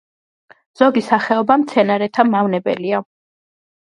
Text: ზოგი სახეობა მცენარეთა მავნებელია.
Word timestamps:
ზოგი 0.79 1.01
სახეობა 1.07 1.57
მცენარეთა 1.63 2.25
მავნებელია. 2.31 3.03